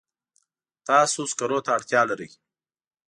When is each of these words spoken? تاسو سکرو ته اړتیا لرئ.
تاسو 0.87 1.19
سکرو 1.31 1.59
ته 1.65 1.69
اړتیا 1.77 2.01
لرئ. 2.09 2.29